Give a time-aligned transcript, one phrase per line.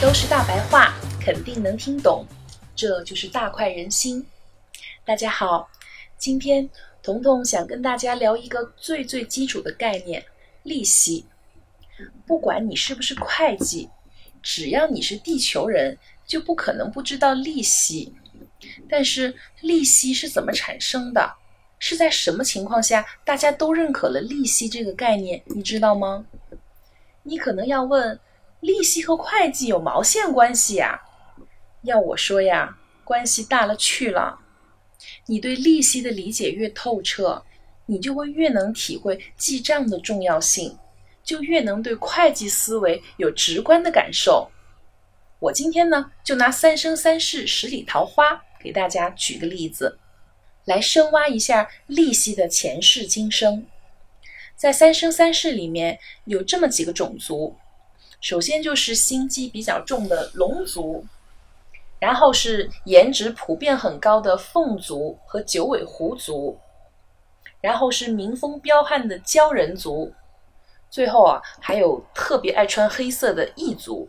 [0.00, 2.24] 都是大白话，肯定能听懂。
[2.74, 4.24] 这就是大快人心。
[5.04, 5.68] 大家好，
[6.16, 6.66] 今天
[7.02, 10.24] 彤彤想跟大家聊一个最最基础的概念——
[10.62, 11.26] 利息。
[12.26, 13.90] 不管你是不是会计，
[14.42, 15.98] 只要你是地球人，
[16.28, 18.14] 就不可能不知道利息。
[18.88, 21.34] 但是利息是怎么产生的？
[21.80, 25.42] 是在什么情况下大家都认可了利息这个概念？
[25.46, 26.26] 你知道吗？
[27.24, 28.20] 你可能要问。
[28.60, 31.00] 利息和会计有毛线关系呀？
[31.82, 34.40] 要我说呀，关系大了去了。
[35.26, 37.44] 你对利息的理解越透彻，
[37.86, 40.76] 你就会越能体会记账的重要性，
[41.22, 44.50] 就越能对会计思维有直观的感受。
[45.40, 49.96] 我今天呢，就拿《三生三世十里桃花》给大家举个例子，
[50.64, 53.64] 来深挖一下利息的前世今生。
[54.56, 57.54] 在《三生三世》里面有这么几个种族。
[58.20, 61.06] 首先就是心机比较重的龙族，
[62.00, 66.58] 然后是颜值普遍很高的凤族和九尾狐族，
[67.60, 70.12] 然后是民风彪悍的鲛人族，
[70.90, 74.08] 最后啊还有特别爱穿黑色的异族。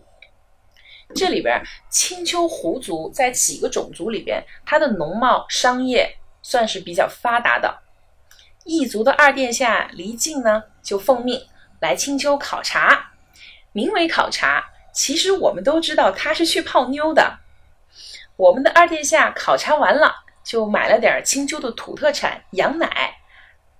[1.15, 7.79] 这里边青丘狐族在几个种族里边，它的农贸商业算是比较发达的。
[8.63, 11.41] 异族的二殿下离境呢，就奉命
[11.79, 13.11] 来青丘考察。
[13.71, 17.39] 名为考察，其实我们都知道他是去泡妞的。
[18.35, 20.13] 我们的二殿下考察完了，
[20.43, 23.17] 就买了点青丘的土特产羊奶，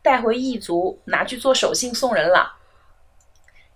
[0.02, 2.56] 带回异族拿去做手信送人了。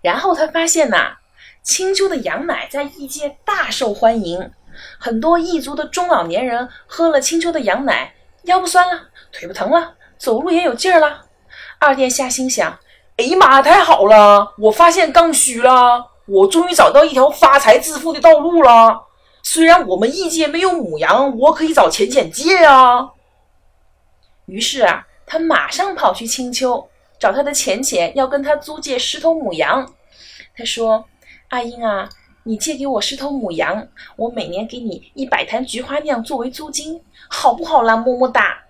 [0.02, 1.16] 然后他发现呐，
[1.64, 4.50] 青丘的羊奶在异界大受欢迎，
[4.98, 9.00] 很多异族的中老年人喝了青丘的羊奶，腰不酸了，
[9.32, 11.24] 腿不疼了，走路也有劲儿了。
[11.78, 12.78] 二殿下心想。
[13.16, 13.62] 哎呀妈！
[13.62, 19.06] 太好了，我发现刚需了，我终于找到一条发财致富的道路了。
[19.42, 23.08] 虽然我们异界没有母羊，我可以找浅浅借啊。
[24.46, 26.86] 于是啊，他马上跑去青丘
[27.18, 29.90] 找他的浅浅，要跟他租借十头母羊。
[30.56, 31.04] 他说
[31.54, 32.08] ：“阿英啊，
[32.42, 37.00] 你借给我十头母羊，我每年给你一百坛菊花酿作为租金，
[37.30, 38.60] 好不好啦？”么么哒。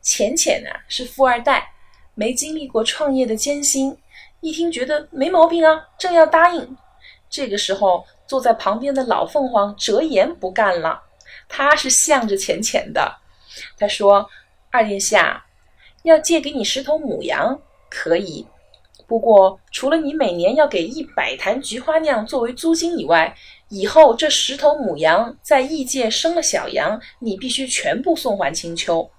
[0.00, 1.70] 浅浅呢是富二代。
[2.14, 3.96] 没经历过创业的艰辛，
[4.40, 6.76] 一听觉得没毛病啊，正要答应。
[7.28, 11.02] 这个时候，坐在旁边的老凤凰折颜不干了，
[11.46, 13.18] 他是向着浅浅的。
[13.78, 14.28] 他说
[14.72, 15.44] ：“二殿下，
[16.04, 17.60] 要借给你十头母羊，
[17.90, 18.46] 可以。
[19.10, 23.34] 不过，除了你每年要给一百坛菊花酿作为租金以外，
[23.68, 29.10] 以后这十头母羊在异界生了小羊，你必须全部送还青丘。”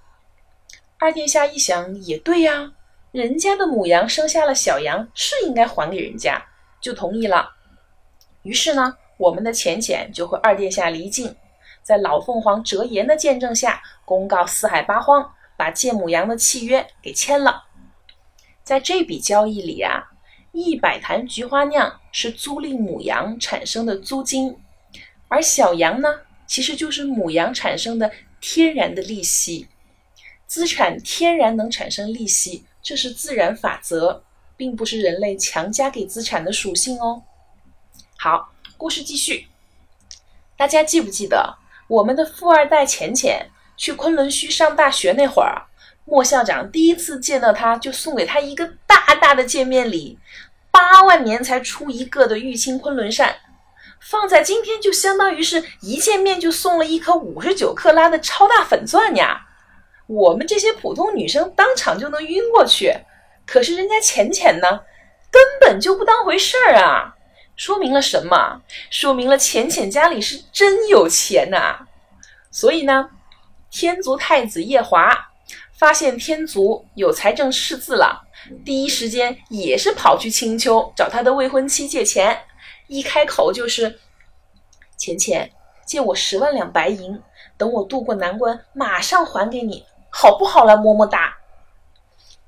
[0.98, 2.72] 二殿下一想，也对呀。
[3.10, 6.42] 人家的母羊生下了小羊，是应该还给人家，
[6.80, 7.50] 就同意了。
[8.44, 11.36] 于是呢，我们的浅浅就和二殿下离境，
[11.82, 17.64] 在老凤凰折颜的见证下，公告四海八荒，把借母羊的契约给签了。
[18.62, 20.02] 在这笔交易里啊，
[20.52, 24.56] 一百坛菊花酿是租赁母羊产生的租金，
[25.28, 26.08] 而小羊呢，
[26.46, 29.68] 其实就是母羊产生的天然的利息。
[30.46, 32.64] 资产天然能产生利息。
[32.84, 34.24] 这是自然法则，
[34.56, 37.22] 并不是人类强加给资产的属性哦。
[38.18, 39.46] 好，故事继续。
[40.56, 45.62] 大家记不记得我们的富二代浅浅去昆仑虚上大学那会儿，
[46.04, 50.18] 莫校长第一次见到他就送给他一个大大的见面礼，
[50.70, 53.36] 八万年才出一个的玉清昆仑扇，
[54.00, 59.46] 放在今天就相当于是一见面就送了一颗五十九克拉的超大粉钻呀。
[60.06, 62.92] 我们这些普通女生当场就能晕过去，
[63.46, 64.80] 可是人家浅浅呢，
[65.30, 67.14] 根本就不当回事儿啊！
[67.54, 68.60] 说明了什么？
[68.90, 71.86] 说明了浅浅家里是真有钱呐！
[72.50, 73.08] 所以呢，
[73.70, 75.31] 天族太子夜华
[75.82, 78.22] 发现天族有财政赤字了，
[78.64, 82.40] 第一时间也是跑去青丘找他的未婚妻借钱，
[82.86, 83.98] 一开口就是
[84.96, 85.50] ：“浅浅，
[85.84, 87.20] 借我十万两白银，
[87.56, 91.36] 等我渡过难关，马上还给你。”好不好了，么么哒。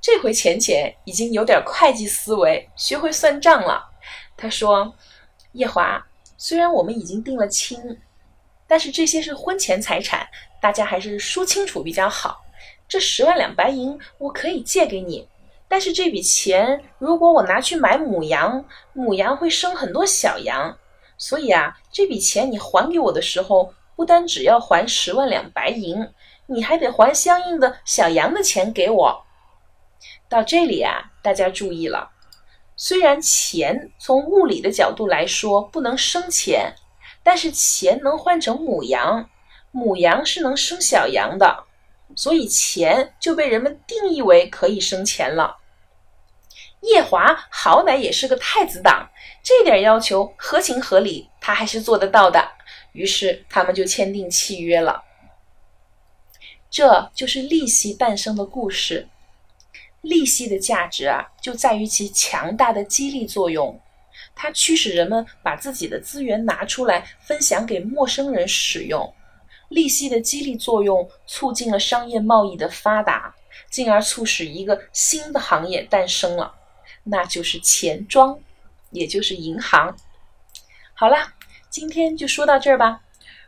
[0.00, 3.84] 这回浅浅已经有点会计思维，学会算账了。
[4.36, 4.94] 他说
[5.50, 7.98] ：“夜华，虽然我们已经定了亲，
[8.68, 10.24] 但是这些是婚前财产，
[10.62, 12.43] 大家还是说清楚比较好。
[12.86, 15.28] 这十万两白银我可以借给你，
[15.68, 20.76] 但是这笔钱如果我拿去买母羊，母羊会生很多小羊，
[21.18, 26.08] 所以啊，这笔钱你还给我的时候，不单只要还十万两白银，
[26.46, 29.24] 你还得还相应的小羊的钱给我。
[30.28, 32.10] 到这里啊，大家注意了，
[32.76, 36.74] 虽然钱从物理的角度来说不能生钱，
[37.22, 39.28] 但是钱能换成母羊，
[39.70, 41.64] 母羊是能生小羊的，
[42.16, 45.58] 所以钱就被人们定义为可以生钱了。
[46.80, 49.08] 夜华好歹也是个太子党，
[49.42, 52.46] 这点要求合情合理，他还是做得到的。
[52.92, 55.02] 于是他们就签订契约了。
[56.70, 59.08] 这就是利息诞生的故事。
[60.02, 63.80] 利息的价值啊，就在于其强大的激励作用，
[64.34, 69.14] 它驱使人们把自己的资源拿出来分享给陌生人使用。
[69.74, 73.34] 利息的激励作用促进了商业贸易的发达，
[73.68, 76.54] 进而促使一个新的行业诞生了。
[77.02, 78.38] 那就是钱庄，
[78.90, 79.94] 也就是银行。
[80.94, 81.34] 好啦，
[81.68, 83.02] 今天就说到这儿吧。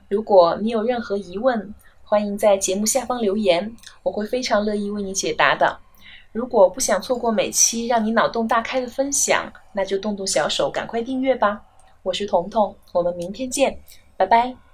[0.08, 1.74] 如果你有任何疑问，
[2.04, 5.78] 欢迎在节目下方留言，我会非常乐意为你解答的。
[6.32, 11.62] 如果不想错过每期让你脑洞大开的分享，那就动动小手，赶快订阅吧。
[12.02, 13.80] 我是彤彤，我们明天见，
[14.16, 14.65] 拜拜。